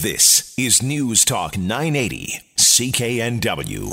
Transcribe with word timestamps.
This 0.00 0.54
is 0.56 0.80
News 0.80 1.24
Talk 1.24 1.58
980, 1.58 2.38
CKNW. 2.56 3.90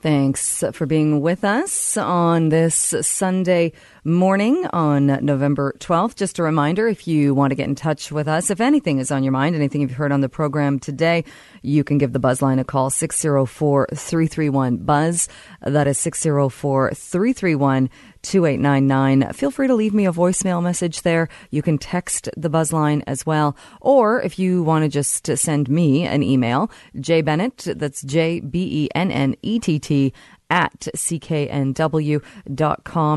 Thanks 0.00 0.64
for 0.72 0.86
being 0.86 1.20
with 1.20 1.44
us 1.44 1.96
on 1.96 2.48
this 2.48 2.94
Sunday 3.02 3.72
morning 4.02 4.66
on 4.72 5.06
November 5.24 5.76
12th. 5.78 6.16
Just 6.16 6.40
a 6.40 6.42
reminder 6.42 6.88
if 6.88 7.06
you 7.06 7.32
want 7.32 7.52
to 7.52 7.54
get 7.54 7.68
in 7.68 7.76
touch 7.76 8.10
with 8.10 8.26
us, 8.26 8.50
if 8.50 8.60
anything 8.60 8.98
is 8.98 9.12
on 9.12 9.22
your 9.22 9.32
mind, 9.32 9.54
anything 9.54 9.82
you've 9.82 9.92
heard 9.92 10.10
on 10.10 10.20
the 10.20 10.28
program 10.28 10.80
today, 10.80 11.24
you 11.62 11.84
can 11.84 11.98
give 11.98 12.12
the 12.12 12.20
Buzzline 12.20 12.58
a 12.58 12.64
call 12.64 12.90
604 12.90 13.88
331 13.94 14.78
Buzz. 14.78 15.28
That 15.62 15.86
is 15.86 15.96
604 15.98 16.92
331 16.92 17.88
2899. 18.26 19.32
Feel 19.32 19.50
free 19.50 19.66
to 19.66 19.74
leave 19.74 19.94
me 19.94 20.06
a 20.06 20.12
voicemail 20.12 20.62
message 20.62 21.02
there. 21.02 21.28
You 21.50 21.62
can 21.62 21.78
text 21.78 22.28
the 22.36 22.50
Buzzline 22.50 23.02
as 23.06 23.24
well. 23.24 23.56
Or 23.80 24.20
if 24.22 24.38
you 24.38 24.62
want 24.62 24.84
to 24.84 24.88
just 24.88 25.26
send 25.36 25.68
me 25.68 26.04
an 26.04 26.22
email, 26.22 26.70
J 26.98 27.22
Bennett, 27.22 27.66
that's 27.76 28.02
J 28.02 28.40
B 28.40 28.84
E 28.84 28.88
N 28.94 29.10
N 29.10 29.36
E 29.42 29.58
T 29.58 29.78
T, 29.78 30.12
at 30.50 30.88
cknw.com 30.94 32.22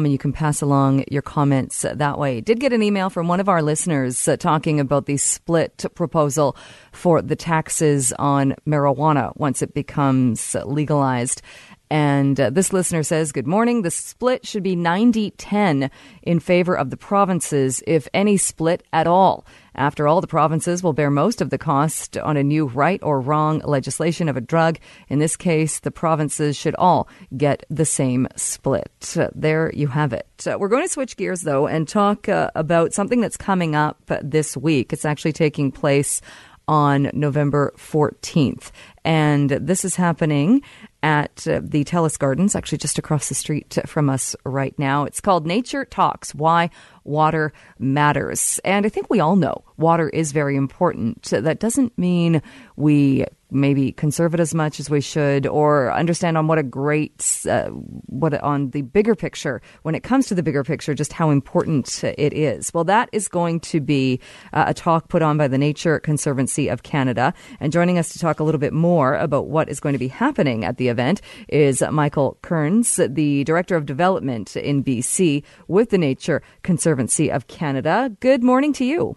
and 0.05 0.11
you 0.11 0.17
can 0.17 0.33
pass 0.33 0.61
along 0.61 1.03
your 1.11 1.21
comments 1.21 1.85
that 1.93 2.17
way. 2.17 2.41
Did 2.41 2.59
get 2.59 2.73
an 2.73 2.81
email 2.81 3.09
from 3.09 3.27
one 3.27 3.39
of 3.39 3.47
our 3.47 3.61
listeners 3.61 4.27
uh, 4.27 4.35
talking 4.37 4.79
about 4.79 5.05
the 5.05 5.17
split 5.17 5.85
proposal 5.93 6.57
for 6.91 7.21
the 7.21 7.35
taxes 7.35 8.11
on 8.13 8.55
marijuana 8.67 9.35
once 9.37 9.61
it 9.61 9.75
becomes 9.75 10.55
legalized. 10.65 11.43
And 11.91 12.39
uh, 12.39 12.51
this 12.51 12.71
listener 12.71 13.01
says, 13.01 13.31
Good 13.31 13.47
morning. 13.47 13.81
The 13.81 13.91
split 13.91 14.45
should 14.45 14.63
be 14.63 14.75
90 14.75 15.31
10 15.31 15.89
in 16.21 16.39
favor 16.39 16.75
of 16.75 16.91
the 16.91 16.97
provinces, 16.97 17.81
if 17.87 18.07
any 18.13 18.37
split 18.37 18.83
at 18.93 19.07
all. 19.07 19.45
After 19.73 20.07
all, 20.07 20.21
the 20.21 20.27
provinces 20.27 20.83
will 20.83 20.93
bear 20.93 21.09
most 21.09 21.41
of 21.41 21.49
the 21.49 21.57
cost 21.57 22.17
on 22.17 22.37
a 22.37 22.43
new 22.43 22.65
right 22.67 22.99
or 23.01 23.21
wrong 23.21 23.59
legislation 23.59 24.27
of 24.29 24.37
a 24.37 24.41
drug. 24.41 24.77
In 25.07 25.19
this 25.19 25.37
case, 25.37 25.79
the 25.79 25.89
provinces 25.89 26.57
should 26.57 26.75
all 26.75 27.07
get 27.37 27.65
the 27.69 27.85
same 27.85 28.27
split. 28.35 29.15
Uh, 29.17 29.29
there 29.33 29.71
you 29.73 29.87
have 29.87 30.13
it. 30.13 30.27
Uh, 30.45 30.57
we're 30.59 30.67
going 30.67 30.83
to 30.83 30.89
switch 30.89 31.17
gears, 31.17 31.41
though, 31.41 31.65
and 31.65 31.87
talk 31.87 32.29
uh, 32.29 32.51
about 32.55 32.93
something 32.93 33.21
that's 33.21 33.37
coming 33.37 33.73
up 33.73 34.11
this 34.21 34.55
week. 34.55 34.93
It's 34.93 35.05
actually 35.05 35.33
taking 35.33 35.71
place 35.71 36.21
on 36.69 37.09
November 37.13 37.73
14th. 37.77 38.71
And 39.03 39.49
this 39.49 39.85
is 39.85 39.95
happening 39.95 40.61
at 41.01 41.47
uh, 41.47 41.61
the 41.63 41.83
Telus 41.83 42.17
Gardens, 42.19 42.55
actually 42.55 42.77
just 42.77 42.99
across 42.99 43.29
the 43.29 43.35
street 43.35 43.77
from 43.85 44.09
us 44.09 44.35
right 44.43 44.77
now. 44.77 45.05
It's 45.05 45.21
called 45.21 45.47
Nature 45.47 45.85
Talks 45.85 46.35
Why 46.35 46.69
Water 47.03 47.53
Matters. 47.77 48.59
And 48.65 48.85
I 48.85 48.89
think 48.89 49.09
we 49.09 49.19
all 49.19 49.35
know 49.35 49.63
water 49.77 50.09
is 50.09 50.31
very 50.31 50.55
important. 50.55 51.23
That 51.23 51.59
doesn't 51.59 51.97
mean 51.97 52.41
we 52.75 53.25
maybe 53.51 53.91
conserve 53.91 54.33
it 54.33 54.39
as 54.39 54.53
much 54.53 54.79
as 54.79 54.89
we 54.89 55.01
should 55.01 55.47
or 55.47 55.91
understand 55.91 56.37
on 56.37 56.47
what 56.47 56.59
a 56.59 56.63
great 56.63 57.45
uh, 57.49 57.69
what 57.69 58.33
on 58.43 58.69
the 58.71 58.83
bigger 58.83 59.15
picture 59.15 59.59
when 59.81 59.95
it 59.95 60.03
comes 60.03 60.27
to 60.27 60.35
the 60.35 60.43
bigger 60.43 60.63
picture 60.63 60.93
just 60.93 61.13
how 61.13 61.31
important 61.31 62.03
it 62.03 62.31
is 62.31 62.71
well 62.75 62.83
that 62.83 63.09
is 63.11 63.27
going 63.27 63.59
to 63.59 63.79
be 63.79 64.19
uh, 64.53 64.65
a 64.67 64.73
talk 64.73 65.07
put 65.09 65.23
on 65.23 65.35
by 65.35 65.47
the 65.47 65.57
nature 65.57 65.99
conservancy 65.99 66.67
of 66.67 66.83
canada 66.83 67.33
and 67.59 67.71
joining 67.71 67.97
us 67.97 68.09
to 68.09 68.19
talk 68.19 68.39
a 68.39 68.43
little 68.43 68.59
bit 68.59 68.73
more 68.73 68.88
about 68.97 69.47
what 69.47 69.69
is 69.69 69.79
going 69.79 69.93
to 69.93 69.99
be 69.99 70.07
happening 70.07 70.65
at 70.65 70.77
the 70.77 70.87
event 70.87 71.21
is 71.47 71.83
michael 71.91 72.37
curnes 72.41 72.99
the 73.07 73.43
director 73.43 73.75
of 73.75 73.85
development 73.85 74.55
in 74.55 74.83
bc 74.83 75.43
with 75.67 75.89
the 75.89 75.97
nature 75.97 76.41
conservancy 76.63 77.31
of 77.31 77.47
canada 77.47 78.11
good 78.19 78.43
morning 78.43 78.73
to 78.73 78.85
you 78.85 79.15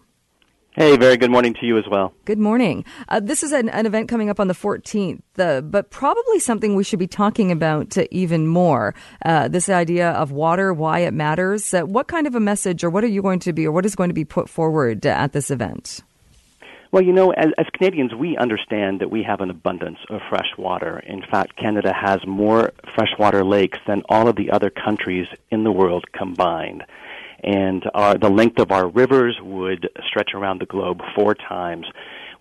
Hey, 0.75 0.97
very 0.97 1.19
good 1.19 1.31
morning 1.31 1.53
to 1.61 1.67
you 1.67 1.77
as 1.77 1.85
well. 1.87 2.15
Good 2.25 2.39
morning. 2.39 2.87
Uh, 3.07 3.21
this 3.21 3.43
is 3.43 3.53
an, 3.53 3.69
an, 3.69 3.85
event 3.85 4.09
coming 4.09 4.31
up 4.31 4.41
on 4.41 4.49
the 4.49 4.55
14th, 4.55 5.21
uh, 5.39 5.61
but 5.61 5.91
probably 5.91 6.39
something 6.39 6.75
we 6.75 6.83
should 6.83 6.99
be 6.99 7.07
talking 7.07 7.53
about 7.53 7.99
uh, 7.99 8.07
even 8.11 8.47
more. 8.47 8.95
Uh, 9.23 9.49
this 9.49 9.69
idea 9.69 10.13
of 10.13 10.33
water, 10.33 10.73
why 10.73 11.01
it 11.01 11.13
matters. 11.13 11.75
Uh, 11.75 11.83
what 11.83 12.09
kind 12.09 12.27
of 12.27 12.35
a 12.35 12.41
message, 12.41 12.83
or 12.83 12.89
what 12.89 13.05
are 13.05 13.09
you 13.09 13.21
going 13.21 13.41
to 13.41 13.53
be, 13.53 13.67
or 13.67 13.73
what 13.73 13.85
is 13.85 13.95
going 13.95 14.09
to 14.09 14.15
be 14.15 14.25
put 14.25 14.49
forward 14.49 15.05
at 15.05 15.35
this 15.35 15.51
event? 15.51 16.01
Well, 16.93 17.03
you 17.03 17.13
know, 17.13 17.31
as, 17.31 17.49
as 17.57 17.67
Canadians, 17.73 18.15
we 18.15 18.37
understand 18.37 19.01
that 19.01 19.11
we 19.11 19.23
have 19.23 19.41
an 19.41 19.49
abundance 19.49 19.99
of 20.11 20.21
fresh 20.29 20.51
water. 20.59 20.99
In 20.99 21.23
fact, 21.23 21.57
Canada 21.57 21.93
has 21.93 22.19
more 22.27 22.73
freshwater 22.95 23.43
lakes 23.45 23.79
than 23.87 24.03
all 24.11 24.29
of 24.29 24.37
the 24.37 24.51
other 24.51 24.69
countries 24.69 25.27
in 25.51 25.65
the 25.65 25.73
world 25.73 26.05
combined 26.13 26.85
and 27.43 27.85
our, 27.95 28.17
the 28.17 28.31
length 28.31 28.59
of 28.61 28.71
our 28.71 28.89
rivers 28.89 29.37
would 29.43 29.89
stretch 30.07 30.31
around 30.35 30.61
the 30.61 30.67
globe 30.67 31.01
four 31.15 31.35
times. 31.35 31.87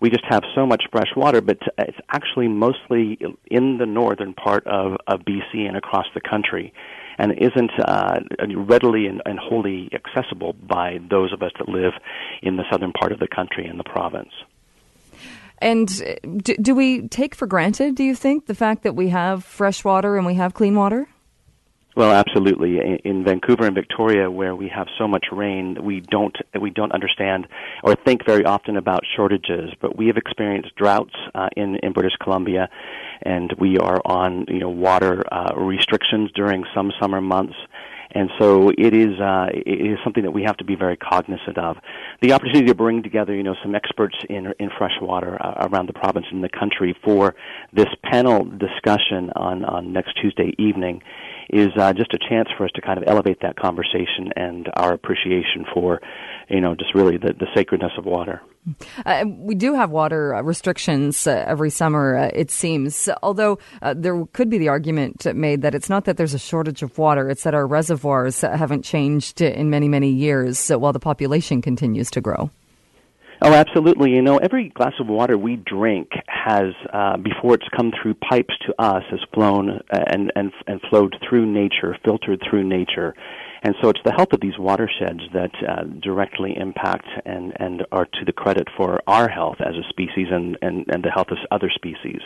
We 0.00 0.10
just 0.10 0.24
have 0.28 0.42
so 0.54 0.66
much 0.66 0.84
fresh 0.90 1.10
water, 1.16 1.40
but 1.40 1.58
it's 1.78 1.98
actually 2.10 2.48
mostly 2.48 3.18
in 3.50 3.78
the 3.78 3.86
northern 3.86 4.34
part 4.34 4.66
of, 4.66 4.96
of 5.06 5.20
BC 5.20 5.66
and 5.66 5.76
across 5.76 6.06
the 6.14 6.20
country, 6.20 6.72
and 7.18 7.32
isn't 7.38 7.72
uh, 7.78 8.20
readily 8.56 9.06
and, 9.06 9.22
and 9.26 9.38
wholly 9.38 9.90
accessible 9.92 10.54
by 10.54 10.98
those 11.10 11.32
of 11.32 11.42
us 11.42 11.52
that 11.58 11.68
live 11.68 11.92
in 12.42 12.56
the 12.56 12.64
southern 12.70 12.92
part 12.92 13.12
of 13.12 13.18
the 13.18 13.28
country 13.28 13.66
and 13.66 13.78
the 13.78 13.84
province. 13.84 14.32
And 15.58 15.88
do, 16.42 16.56
do 16.56 16.74
we 16.74 17.06
take 17.08 17.36
for 17.36 17.46
granted, 17.46 17.94
do 17.94 18.02
you 18.02 18.16
think, 18.16 18.46
the 18.46 18.54
fact 18.54 18.82
that 18.82 18.96
we 18.96 19.10
have 19.10 19.44
fresh 19.44 19.84
water 19.84 20.16
and 20.16 20.26
we 20.26 20.34
have 20.34 20.54
clean 20.54 20.74
water? 20.74 21.08
Well, 21.94 22.10
absolutely. 22.10 22.78
In 23.04 23.22
Vancouver 23.22 23.66
and 23.66 23.74
Victoria, 23.74 24.30
where 24.30 24.56
we 24.56 24.68
have 24.68 24.86
so 24.96 25.06
much 25.06 25.26
rain, 25.30 25.76
we 25.82 26.00
don't 26.00 26.34
we 26.58 26.70
don't 26.70 26.92
understand 26.92 27.46
or 27.82 27.94
think 27.94 28.24
very 28.24 28.46
often 28.46 28.78
about 28.78 29.02
shortages. 29.14 29.70
But 29.80 29.96
we 29.96 30.06
have 30.06 30.16
experienced 30.16 30.74
droughts 30.74 31.14
uh, 31.34 31.50
in 31.54 31.76
in 31.82 31.92
British 31.92 32.14
Columbia, 32.22 32.70
and 33.20 33.52
we 33.58 33.76
are 33.76 34.00
on 34.06 34.46
you 34.48 34.60
know 34.60 34.70
water 34.70 35.22
uh, 35.30 35.54
restrictions 35.54 36.30
during 36.34 36.64
some 36.74 36.92
summer 36.98 37.20
months. 37.20 37.56
And 38.14 38.28
so 38.38 38.70
it 38.76 38.94
is 38.94 39.20
uh, 39.20 39.48
it 39.52 39.92
is 39.92 39.98
something 40.02 40.22
that 40.22 40.32
we 40.32 40.44
have 40.44 40.56
to 40.58 40.64
be 40.64 40.76
very 40.76 40.96
cognizant 40.96 41.58
of. 41.58 41.76
The 42.22 42.32
opportunity 42.32 42.66
to 42.66 42.74
bring 42.74 43.02
together, 43.02 43.34
you 43.34 43.42
know, 43.42 43.56
some 43.62 43.74
experts 43.74 44.16
in 44.30 44.52
in 44.58 44.70
freshwater 44.78 45.36
uh, 45.42 45.68
around 45.68 45.88
the 45.88 45.94
province 45.94 46.26
and 46.30 46.42
the 46.42 46.48
country 46.48 46.96
for 47.04 47.34
this 47.74 47.88
panel 48.02 48.44
discussion 48.44 49.30
on 49.36 49.64
on 49.66 49.92
next 49.92 50.14
Tuesday 50.20 50.54
evening 50.58 51.02
is 51.52 51.68
uh, 51.76 51.92
just 51.92 52.12
a 52.14 52.18
chance 52.18 52.48
for 52.56 52.64
us 52.64 52.70
to 52.74 52.80
kind 52.80 52.98
of 52.98 53.04
elevate 53.06 53.40
that 53.42 53.56
conversation 53.56 54.32
and 54.36 54.68
our 54.74 54.92
appreciation 54.94 55.64
for, 55.72 56.00
you 56.48 56.60
know, 56.60 56.74
just 56.74 56.94
really 56.94 57.18
the, 57.18 57.34
the 57.38 57.46
sacredness 57.54 57.92
of 57.98 58.06
water. 58.06 58.40
Uh, 59.04 59.24
we 59.26 59.54
do 59.54 59.74
have 59.74 59.90
water 59.90 60.34
uh, 60.34 60.42
restrictions 60.42 61.26
uh, 61.26 61.44
every 61.46 61.68
summer, 61.68 62.16
uh, 62.16 62.30
it 62.32 62.50
seems. 62.50 63.08
Although 63.22 63.58
uh, 63.82 63.92
there 63.96 64.24
could 64.32 64.48
be 64.48 64.58
the 64.58 64.68
argument 64.68 65.26
made 65.34 65.62
that 65.62 65.74
it's 65.74 65.90
not 65.90 66.04
that 66.04 66.16
there's 66.16 66.34
a 66.34 66.38
shortage 66.38 66.82
of 66.82 66.96
water, 66.96 67.28
it's 67.28 67.42
that 67.42 67.54
our 67.54 67.66
reservoirs 67.66 68.40
haven't 68.40 68.82
changed 68.82 69.40
in 69.40 69.68
many, 69.68 69.88
many 69.88 70.10
years 70.10 70.70
while 70.70 70.92
the 70.92 71.00
population 71.00 71.60
continues 71.60 72.10
to 72.12 72.20
grow. 72.20 72.50
Oh, 73.44 73.54
absolutely. 73.54 74.12
You 74.12 74.22
know, 74.22 74.36
every 74.36 74.68
glass 74.68 74.92
of 75.00 75.08
water 75.08 75.36
we 75.36 75.56
drink 75.56 76.10
has, 76.28 76.74
uh, 76.92 77.16
before 77.16 77.54
it's 77.54 77.66
come 77.76 77.90
through 78.00 78.14
pipes 78.14 78.54
to 78.66 78.74
us, 78.80 79.02
has 79.10 79.18
flown 79.34 79.80
uh, 79.90 79.98
and, 80.06 80.30
and, 80.36 80.52
and 80.68 80.80
flowed 80.88 81.16
through 81.28 81.46
nature, 81.46 81.96
filtered 82.04 82.40
through 82.48 82.62
nature. 82.62 83.16
And 83.64 83.74
so 83.82 83.88
it's 83.88 84.00
the 84.04 84.12
health 84.12 84.32
of 84.32 84.40
these 84.40 84.58
watersheds 84.60 85.22
that 85.34 85.50
uh, 85.68 85.82
directly 86.00 86.56
impact 86.56 87.06
and, 87.24 87.52
and 87.58 87.84
are 87.90 88.04
to 88.04 88.24
the 88.24 88.32
credit 88.32 88.68
for 88.76 89.00
our 89.08 89.28
health 89.28 89.56
as 89.60 89.74
a 89.74 89.88
species 89.88 90.28
and, 90.30 90.56
and, 90.62 90.86
and 90.88 91.02
the 91.02 91.10
health 91.10 91.32
of 91.32 91.38
other 91.50 91.70
species. 91.74 92.20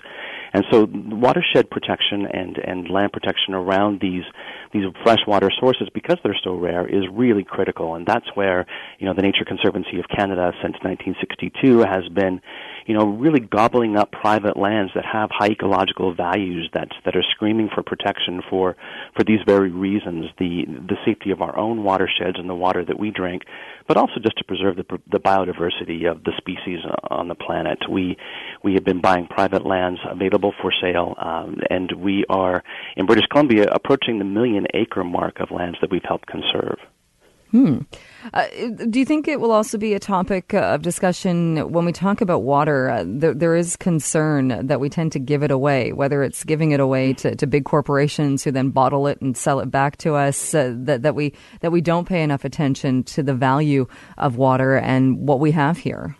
And 0.52 0.64
so 0.70 0.88
watershed 0.90 1.70
protection 1.70 2.26
and, 2.26 2.58
and 2.58 2.88
land 2.90 3.12
protection 3.12 3.54
around 3.54 4.00
these 4.00 4.24
these 4.72 4.84
freshwater 5.04 5.50
sources, 5.58 5.88
because 5.94 6.16
they're 6.22 6.38
so 6.42 6.54
rare, 6.54 6.86
is 6.86 7.04
really 7.12 7.44
critical. 7.44 7.94
And 7.94 8.04
that's 8.04 8.26
where, 8.34 8.66
you 8.98 9.06
know, 9.06 9.14
the 9.14 9.22
Nature 9.22 9.44
Conservancy 9.46 9.98
of 9.98 10.06
Canada 10.14 10.52
since 10.60 10.74
1962 10.82 11.78
has 11.80 12.08
been 12.12 12.40
you 12.86 12.94
know, 12.94 13.04
really 13.04 13.40
gobbling 13.40 13.96
up 13.96 14.12
private 14.12 14.56
lands 14.56 14.92
that 14.94 15.04
have 15.04 15.28
high 15.32 15.50
ecological 15.50 16.14
values 16.14 16.70
that 16.72 16.88
that 17.04 17.16
are 17.16 17.24
screaming 17.32 17.68
for 17.74 17.82
protection 17.82 18.40
for 18.48 18.76
for 19.16 19.24
these 19.24 19.40
very 19.44 19.70
reasons, 19.70 20.26
the 20.38 20.64
the 20.66 20.96
safety 21.04 21.32
of 21.32 21.42
our 21.42 21.56
own 21.58 21.82
watersheds 21.82 22.38
and 22.38 22.48
the 22.48 22.54
water 22.54 22.84
that 22.84 22.98
we 22.98 23.10
drink, 23.10 23.42
but 23.88 23.96
also 23.96 24.20
just 24.22 24.38
to 24.38 24.44
preserve 24.44 24.76
the 24.76 24.84
the 25.10 25.18
biodiversity 25.18 26.08
of 26.08 26.22
the 26.22 26.32
species 26.38 26.78
on 27.10 27.26
the 27.26 27.34
planet. 27.34 27.78
We 27.90 28.16
we 28.62 28.74
have 28.74 28.84
been 28.84 29.00
buying 29.00 29.26
private 29.26 29.66
lands 29.66 30.00
available 30.08 30.52
for 30.60 30.72
sale, 30.80 31.14
um, 31.18 31.58
and 31.70 31.92
we 31.92 32.24
are 32.28 32.62
in 32.96 33.06
British 33.06 33.26
Columbia 33.30 33.66
approaching 33.70 34.18
the 34.18 34.24
million 34.24 34.66
acre 34.74 35.04
mark 35.04 35.40
of 35.40 35.50
lands 35.50 35.78
that 35.80 35.90
we've 35.90 36.04
helped 36.04 36.26
conserve. 36.26 36.78
Hmm. 37.52 37.78
Uh, 38.34 38.46
do 38.90 38.98
you 38.98 39.04
think 39.04 39.28
it 39.28 39.40
will 39.40 39.52
also 39.52 39.78
be 39.78 39.94
a 39.94 40.00
topic 40.00 40.52
uh, 40.52 40.58
of 40.58 40.82
discussion 40.82 41.70
when 41.70 41.84
we 41.84 41.92
talk 41.92 42.20
about 42.20 42.42
water? 42.42 42.90
Uh, 42.90 43.04
there, 43.06 43.34
there 43.34 43.54
is 43.54 43.76
concern 43.76 44.66
that 44.66 44.80
we 44.80 44.88
tend 44.88 45.12
to 45.12 45.20
give 45.20 45.44
it 45.44 45.52
away, 45.52 45.92
whether 45.92 46.24
it's 46.24 46.42
giving 46.42 46.72
it 46.72 46.80
away 46.80 47.12
to, 47.14 47.36
to 47.36 47.46
big 47.46 47.64
corporations 47.64 48.42
who 48.42 48.50
then 48.50 48.70
bottle 48.70 49.06
it 49.06 49.20
and 49.20 49.36
sell 49.36 49.60
it 49.60 49.70
back 49.70 49.96
to 49.98 50.14
us. 50.14 50.54
Uh, 50.54 50.74
that 50.76 51.02
that 51.02 51.14
we 51.14 51.34
that 51.60 51.70
we 51.70 51.80
don't 51.80 52.08
pay 52.08 52.22
enough 52.22 52.44
attention 52.44 53.04
to 53.04 53.22
the 53.22 53.34
value 53.34 53.86
of 54.18 54.36
water 54.36 54.76
and 54.76 55.26
what 55.28 55.38
we 55.38 55.52
have 55.52 55.78
here. 55.78 56.16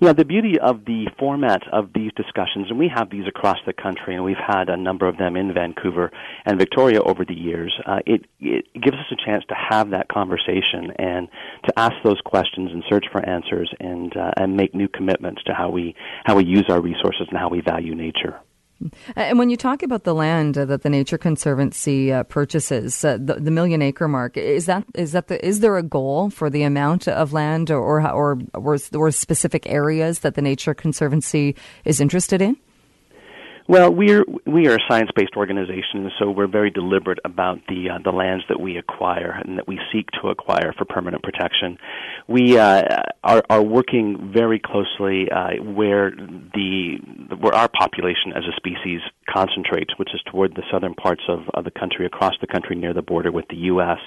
Yeah, 0.00 0.12
the 0.12 0.24
beauty 0.24 0.58
of 0.58 0.84
the 0.84 1.06
format 1.18 1.62
of 1.72 1.92
these 1.94 2.10
discussions, 2.16 2.66
and 2.68 2.78
we 2.78 2.90
have 2.94 3.10
these 3.10 3.26
across 3.28 3.58
the 3.66 3.72
country, 3.72 4.14
and 4.14 4.24
we've 4.24 4.36
had 4.36 4.68
a 4.68 4.76
number 4.76 5.06
of 5.06 5.16
them 5.18 5.36
in 5.36 5.54
Vancouver 5.54 6.10
and 6.44 6.58
Victoria 6.58 7.00
over 7.00 7.24
the 7.24 7.34
years. 7.34 7.72
Uh, 7.86 8.00
it, 8.04 8.24
it 8.40 8.66
gives 8.74 8.96
us 8.96 9.06
a 9.12 9.24
chance 9.24 9.44
to 9.48 9.54
have 9.54 9.90
that 9.90 10.08
conversation 10.08 10.92
and 10.98 11.28
to 11.64 11.78
ask 11.78 11.94
those 12.02 12.20
questions 12.24 12.70
and 12.72 12.82
search 12.88 13.06
for 13.12 13.24
answers 13.28 13.72
and 13.78 14.16
uh, 14.16 14.32
and 14.36 14.56
make 14.56 14.74
new 14.74 14.88
commitments 14.88 15.42
to 15.44 15.54
how 15.54 15.70
we 15.70 15.94
how 16.24 16.36
we 16.36 16.44
use 16.44 16.64
our 16.68 16.80
resources 16.80 17.26
and 17.30 17.38
how 17.38 17.48
we 17.48 17.60
value 17.60 17.94
nature. 17.94 18.40
And 19.16 19.38
when 19.38 19.50
you 19.50 19.56
talk 19.56 19.82
about 19.82 20.04
the 20.04 20.14
land 20.14 20.58
uh, 20.58 20.64
that 20.66 20.82
the 20.82 20.90
Nature 20.90 21.18
Conservancy 21.18 22.12
uh, 22.12 22.22
purchases, 22.24 23.04
uh, 23.04 23.18
the, 23.20 23.34
the, 23.34 23.50
million 23.50 23.82
acre 23.82 24.08
mark, 24.08 24.36
is 24.36 24.66
that 24.66 24.84
is 24.94 25.12
that 25.12 25.28
the, 25.28 25.44
is 25.44 25.60
there 25.60 25.76
a 25.76 25.82
goal 25.82 26.30
for 26.30 26.50
the 26.50 26.62
amount 26.62 27.08
of 27.08 27.32
land 27.32 27.70
or 27.70 28.02
or 28.08 28.38
or, 28.54 28.78
or 28.92 29.10
specific 29.10 29.68
areas 29.68 30.20
that 30.20 30.34
the 30.34 30.42
Nature 30.42 30.74
Conservancy 30.74 31.56
is 31.84 32.00
interested 32.00 32.42
in? 32.42 32.56
Well, 33.66 33.94
we're 33.94 34.26
we 34.46 34.66
are 34.68 34.74
a 34.74 34.80
science-based 34.90 35.36
organization, 35.38 36.10
so 36.18 36.30
we're 36.30 36.46
very 36.46 36.70
deliberate 36.70 37.18
about 37.24 37.60
the 37.66 37.88
uh, 37.94 37.98
the 38.04 38.10
lands 38.10 38.44
that 38.50 38.60
we 38.60 38.76
acquire 38.76 39.40
and 39.42 39.56
that 39.56 39.66
we 39.66 39.80
seek 39.90 40.10
to 40.20 40.28
acquire 40.28 40.74
for 40.76 40.84
permanent 40.84 41.22
protection. 41.22 41.78
We 42.28 42.58
uh, 42.58 42.82
are 43.22 43.42
are 43.48 43.62
working 43.62 44.30
very 44.34 44.60
closely 44.60 45.30
uh, 45.30 45.62
where 45.62 46.10
the 46.10 46.98
where 47.40 47.54
our 47.54 47.68
population 47.68 48.34
as 48.36 48.44
a 48.44 48.54
species 48.54 49.00
concentrates, 49.32 49.98
which 49.98 50.12
is 50.12 50.20
toward 50.30 50.54
the 50.54 50.62
southern 50.70 50.92
parts 50.92 51.22
of, 51.26 51.48
of 51.54 51.64
the 51.64 51.70
country, 51.70 52.04
across 52.04 52.34
the 52.42 52.46
country 52.46 52.76
near 52.76 52.92
the 52.92 53.00
border 53.00 53.32
with 53.32 53.48
the 53.48 53.56
U.S. 53.72 53.98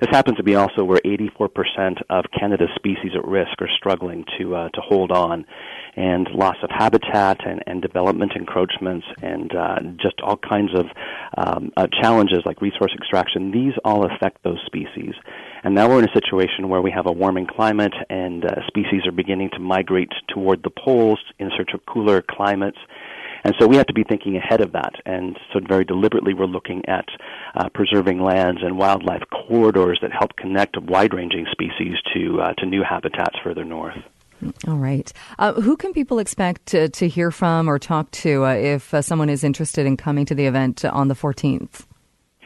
This 0.00 0.10
happens 0.10 0.36
to 0.36 0.42
be 0.42 0.56
also 0.56 0.84
where 0.84 1.00
84% 1.06 2.02
of 2.10 2.26
Canada's 2.38 2.68
species 2.76 3.12
at 3.16 3.24
risk 3.24 3.62
are 3.62 3.68
struggling 3.78 4.26
to 4.38 4.54
uh, 4.56 4.68
to 4.68 4.80
hold 4.82 5.10
on, 5.10 5.46
and 5.96 6.28
loss 6.32 6.56
of 6.62 6.70
habitat 6.70 7.38
and, 7.46 7.62
and 7.66 7.82
development 7.82 8.32
encroachments 8.36 9.06
and 9.22 9.54
uh, 9.54 9.80
just 10.00 10.20
all 10.22 10.36
kinds 10.36 10.70
of 10.74 10.86
um, 11.36 11.70
uh, 11.76 11.86
challenges 12.02 12.40
like 12.44 12.60
resource 12.60 12.92
extraction. 12.94 13.50
These 13.50 13.74
all 13.84 14.04
affect 14.04 14.42
those 14.42 14.58
species. 14.66 15.14
And 15.62 15.74
now 15.74 15.88
we're 15.88 15.98
in 15.98 16.08
a 16.08 16.14
situation 16.14 16.68
where 16.68 16.80
we 16.80 16.90
have 16.90 17.06
a 17.06 17.12
warming 17.12 17.46
climate 17.46 17.94
and 18.08 18.44
uh, 18.44 18.66
species 18.66 19.06
are 19.06 19.12
beginning 19.12 19.50
to 19.52 19.58
migrate 19.58 20.12
toward 20.28 20.62
the 20.62 20.70
poles 20.70 21.20
in 21.38 21.50
search 21.56 21.70
of 21.74 21.84
cooler 21.86 22.22
climates 22.22 22.78
and 23.44 23.54
so 23.58 23.66
we 23.66 23.76
have 23.76 23.86
to 23.86 23.94
be 23.94 24.04
thinking 24.04 24.36
ahead 24.36 24.60
of 24.60 24.72
that. 24.72 24.92
And 25.06 25.38
so 25.52 25.60
very 25.66 25.84
deliberately 25.84 26.34
we're 26.34 26.46
looking 26.46 26.82
at 26.86 27.06
uh, 27.54 27.68
preserving 27.70 28.20
lands 28.20 28.60
and 28.62 28.76
wildlife 28.76 29.22
corridors 29.30 29.98
that 30.02 30.12
help 30.12 30.36
connect 30.36 30.80
wide-ranging 30.80 31.46
species 31.50 31.96
to, 32.14 32.40
uh, 32.40 32.52
to 32.54 32.66
new 32.66 32.82
habitats 32.82 33.36
further 33.42 33.64
north. 33.64 33.96
All 34.66 34.76
right. 34.76 35.12
Uh, 35.38 35.54
who 35.54 35.76
can 35.76 35.92
people 35.92 36.18
expect 36.18 36.66
to, 36.66 36.88
to, 36.88 37.08
hear 37.08 37.30
from 37.30 37.68
or 37.68 37.78
talk 37.78 38.10
to 38.12 38.44
uh, 38.44 38.54
if 38.54 38.94
uh, 38.94 39.02
someone 39.02 39.28
is 39.28 39.44
interested 39.44 39.86
in 39.86 39.96
coming 39.96 40.24
to 40.26 40.34
the 40.34 40.46
event 40.46 40.84
on 40.84 41.08
the 41.08 41.14
14th? 41.14 41.86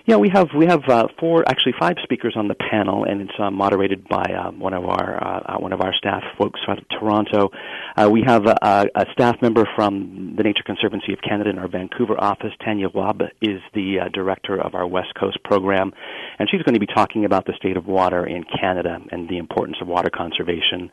Yeah, 0.06 0.16
we 0.16 0.28
have 0.34 0.48
we 0.54 0.66
have 0.66 0.82
uh, 0.86 1.06
four, 1.18 1.44
actually 1.48 1.72
five 1.80 1.94
speakers 2.02 2.34
on 2.36 2.46
the 2.46 2.54
panel, 2.54 3.04
and 3.04 3.22
it's 3.22 3.32
uh, 3.38 3.50
moderated 3.50 4.06
by 4.06 4.22
uh, 4.22 4.50
one 4.50 4.74
of 4.74 4.84
our 4.84 5.58
one 5.58 5.72
of 5.72 5.80
our 5.80 5.94
staff 5.94 6.22
folks 6.36 6.60
out 6.68 6.76
of 6.76 6.84
Toronto. 6.90 7.48
We 8.10 8.22
have 8.26 8.44
a, 8.44 8.86
a, 8.94 9.06
staff 9.12 9.40
member 9.40 9.66
from 9.74 10.34
the 10.36 10.42
Nature 10.42 10.62
Conservancy 10.66 11.14
of 11.14 11.20
Canada 11.26 11.48
in 11.48 11.58
our 11.58 11.68
Vancouver 11.68 12.22
office. 12.22 12.52
Tanya 12.62 12.90
Wab 12.92 13.22
is 13.40 13.62
the 13.72 14.10
director 14.12 14.60
of 14.60 14.74
our 14.74 14.86
West 14.86 15.14
Coast 15.18 15.38
program, 15.42 15.94
and 16.38 16.50
she's 16.50 16.60
going 16.64 16.74
to 16.74 16.80
be 16.80 16.86
talking 16.86 17.24
about 17.24 17.46
the 17.46 17.54
state 17.56 17.78
of 17.78 17.86
water 17.86 18.26
in 18.26 18.44
Canada 18.60 18.98
and 19.10 19.26
the 19.30 19.38
importance 19.38 19.78
of 19.80 19.88
water 19.88 20.10
conservation. 20.14 20.90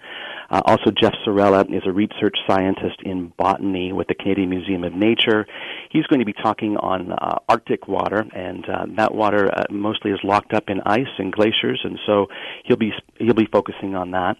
Also, 0.51 0.91
Jeff 0.91 1.13
Saarela 1.25 1.65
is 1.73 1.83
a 1.85 1.91
research 1.91 2.35
scientist 2.47 2.97
in 3.03 3.31
botany 3.37 3.93
with 3.93 4.07
the 4.07 4.15
Canadian 4.15 4.49
Museum 4.49 4.83
of 4.83 4.93
Nature. 4.93 5.45
He's 5.89 6.05
going 6.07 6.19
to 6.19 6.25
be 6.25 6.33
talking 6.33 6.77
on 6.77 7.13
Arctic 7.47 7.87
water 7.87 8.25
and 8.35 8.65
that 8.97 9.13
water 9.13 9.49
uh, 9.51 9.63
mostly 9.69 10.11
is 10.11 10.19
locked 10.23 10.53
up 10.53 10.65
in 10.67 10.81
ice 10.85 11.13
and 11.17 11.31
glaciers, 11.31 11.81
and 11.83 11.99
so 12.05 12.27
he'll 12.65 12.77
be 12.77 12.91
he'll 13.17 13.33
be 13.33 13.47
focusing 13.51 13.95
on 13.95 14.11
that. 14.11 14.37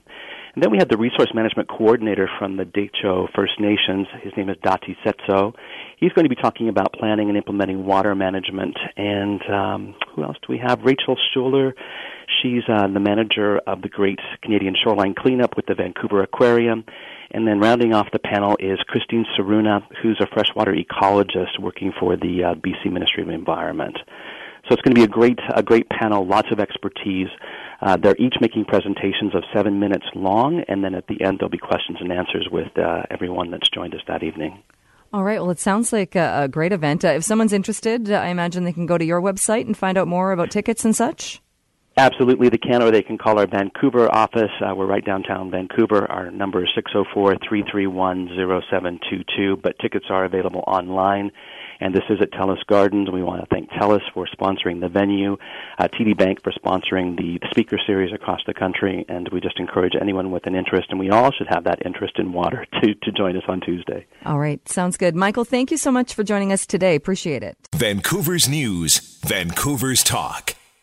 And 0.54 0.62
then 0.62 0.70
we 0.70 0.78
have 0.80 0.90
the 0.90 0.98
resource 0.98 1.30
management 1.34 1.70
coordinator 1.70 2.30
from 2.38 2.58
the 2.58 2.66
Dehcho 2.66 3.28
First 3.34 3.54
Nations. 3.60 4.06
His 4.22 4.34
name 4.36 4.50
is 4.50 4.58
Dati 4.58 4.98
Setso. 5.06 5.54
He's 5.98 6.12
going 6.12 6.26
to 6.26 6.30
be 6.30 6.42
talking 6.42 6.68
about 6.68 6.92
planning 6.92 7.30
and 7.30 7.38
implementing 7.38 7.86
water 7.86 8.14
management. 8.16 8.76
And 8.98 9.42
um, 9.50 9.96
who 10.14 10.24
else 10.24 10.36
do 10.46 10.52
we 10.52 10.60
have? 10.66 10.82
Rachel 10.82 11.16
Schuler. 11.34 11.74
She's 12.42 12.64
uh, 12.68 12.88
the 12.88 13.00
manager 13.00 13.60
of 13.68 13.82
the 13.82 13.90
Great 13.90 14.20
Canadian 14.42 14.76
Shoreline 14.82 15.14
Cleanup 15.18 15.56
with 15.56 15.66
the 15.68 15.76
Vancouver 15.76 16.24
Aquarium. 16.24 16.84
And 17.32 17.48
then 17.48 17.60
rounding 17.60 17.94
off 17.94 18.08
the 18.12 18.20
panel 18.20 18.58
is 18.60 18.80
Christine 18.88 19.26
Saruna, 19.36 19.88
who's 20.02 20.20
a 20.22 20.28
freshwater 20.34 20.74
ecologist 20.74 21.60
working 21.60 21.94
for 21.98 22.18
the 22.18 22.44
uh, 22.44 22.56
BC 22.56 22.92
Ministry 22.92 23.24
of 23.24 23.30
Environment. 23.30 23.98
So 24.68 24.74
it's 24.74 24.82
going 24.82 24.94
to 24.94 25.00
be 25.00 25.04
a 25.04 25.08
great, 25.08 25.40
a 25.56 25.64
great 25.64 25.88
panel, 25.90 26.26
lots 26.26 26.50
of 26.52 26.60
expertise. 26.60 27.30
Uh, 27.82 27.98
they're 27.98 28.16
each 28.20 28.36
making 28.42 28.66
presentations 28.66 29.34
of 29.34 29.44
seven 29.54 29.80
minutes 29.80 30.06
long, 30.14 30.64
and 30.68 30.84
then 30.84 30.94
at 30.94 31.08
the 31.08 31.22
end 31.24 31.40
there'll 31.40 31.50
be 31.50 31.58
questions 31.58 31.98
and 32.00 32.12
answers 32.12 32.48
with 32.52 32.78
uh, 32.78 33.04
everyone 33.10 33.50
that's 33.50 33.70
joined 33.70 33.96
us 33.96 34.02
that 34.08 34.24
evening. 34.24 34.62
All 35.14 35.24
right. 35.24 35.42
Well, 35.42 35.52
it 35.52 35.60
sounds 35.60 35.92
like 35.92 36.16
a, 36.16 36.44
a 36.44 36.48
great 36.48 36.72
event. 36.72 37.04
Uh, 37.04 37.10
if 37.10 37.24
someone's 37.24 37.54
interested, 37.54 38.10
uh, 38.12 38.16
I 38.16 38.28
imagine 38.28 38.64
they 38.64 38.72
can 38.72 38.86
go 38.86 38.98
to 38.98 39.04
your 39.04 39.22
website 39.22 39.66
and 39.66 39.76
find 39.76 39.98
out 39.98 40.08
more 40.08 40.32
about 40.32 40.52
tickets 40.52 40.86
and 40.86 40.96
such. 40.96 41.42
Absolutely, 41.98 42.50
they 42.50 42.58
can, 42.58 42.82
or 42.82 42.90
they 42.90 43.02
can 43.02 43.18
call 43.18 43.38
our 43.38 43.48
Vancouver 43.48 44.14
office. 44.14 44.52
Uh, 44.62 44.74
we're 44.74 44.86
right 44.86 45.06
downtown 45.06 45.52
Vancouver. 45.52 46.10
Our 46.10 46.32
number 46.32 46.64
is 46.64 46.70
six 46.74 46.92
zero 46.92 47.06
oh 47.08 47.14
four 47.14 47.36
three 47.48 47.64
three 47.70 47.88
one 47.88 48.30
zero 48.30 48.62
seven 48.72 49.00
two 49.10 49.24
two. 49.36 49.58
But 49.58 49.78
tickets 49.80 50.06
are 50.10 50.26
available 50.26 50.64
online 50.68 51.32
and 51.82 51.94
this 51.94 52.04
is 52.10 52.22
at 52.22 52.32
TELUS 52.32 52.64
Gardens. 52.68 53.10
We 53.12 53.24
want 53.24 53.42
to 53.42 53.48
thank 53.48 53.70
TELUS 53.72 54.02
for 54.14 54.28
sponsoring 54.28 54.80
the 54.80 54.88
venue, 54.88 55.36
uh, 55.80 55.88
TD 55.88 56.18
Bank 56.18 56.42
for 56.44 56.54
sponsoring 56.54 57.18
the 57.18 57.40
speaker 57.50 57.78
series 57.86 58.14
across 58.14 58.40
the 58.46 58.54
country, 58.54 59.04
and 59.10 59.28
we 59.34 59.42
just 59.42 59.60
encourage 59.60 59.94
anyone 60.00 60.32
with 60.32 60.46
an 60.46 60.56
interest, 60.56 60.88
and 60.92 61.00
we 61.00 61.10
all 61.10 61.32
should 61.32 61.48
have 61.50 61.66
that 61.66 61.86
interest 61.86 62.20
in 62.20 62.32
water, 62.32 62.66
to, 62.82 62.94
to 62.94 63.12
join 63.12 63.36
us 63.36 63.44
on 63.48 63.60
Tuesday. 63.60 64.06
All 64.26 64.40
right, 64.40 64.66
sounds 64.70 64.96
good. 64.96 65.16
Michael, 65.16 65.44
thank 65.44 65.72
you 65.72 65.78
so 65.78 65.92
much 65.92 66.14
for 66.14 66.24
joining 66.24 66.54
us 66.54 66.66
today. 66.66 66.96
Appreciate 66.96 67.44
it. 67.44 67.58
Vancouver's 67.76 68.48
News, 68.48 69.20
Vancouver's 69.26 70.04
Talk. 70.04 70.51